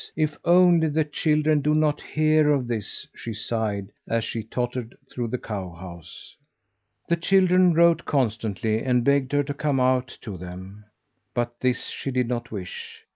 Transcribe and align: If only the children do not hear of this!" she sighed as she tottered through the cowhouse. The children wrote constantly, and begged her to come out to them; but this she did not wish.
If 0.15 0.35
only 0.43 0.87
the 0.87 1.05
children 1.05 1.61
do 1.61 1.75
not 1.75 2.01
hear 2.01 2.49
of 2.49 2.65
this!" 2.67 3.05
she 3.13 3.35
sighed 3.35 3.91
as 4.07 4.23
she 4.23 4.41
tottered 4.41 4.97
through 5.07 5.27
the 5.27 5.37
cowhouse. 5.37 6.35
The 7.07 7.15
children 7.15 7.75
wrote 7.75 8.03
constantly, 8.03 8.81
and 8.81 9.03
begged 9.03 9.31
her 9.31 9.43
to 9.43 9.53
come 9.53 9.79
out 9.79 10.07
to 10.21 10.37
them; 10.37 10.85
but 11.35 11.59
this 11.59 11.89
she 11.89 12.09
did 12.09 12.27
not 12.27 12.49
wish. 12.49 13.03